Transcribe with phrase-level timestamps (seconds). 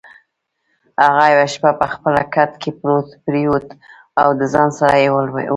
[1.05, 2.71] هغه یوه شپه په خپل کټ کې
[3.25, 3.67] پرېوت
[4.21, 5.49] او د ځان سره یې وویل: